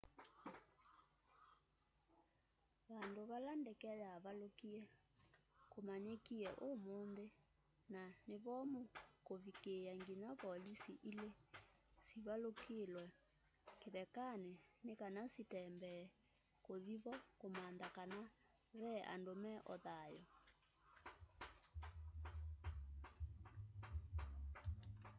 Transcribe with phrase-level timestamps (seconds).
[2.93, 4.79] vandu vala ndeke yavalukie
[5.73, 7.25] vamanyikie umunthi
[7.93, 8.79] na ni vomu
[9.27, 11.29] kuvikiia nginya volisi ili
[12.07, 13.05] sivalukilw'e
[13.81, 14.53] kithekani
[14.85, 16.03] ni kana sitembee
[16.65, 18.21] kuthi vo kumantha kana
[18.79, 20.23] ve andu me o thayu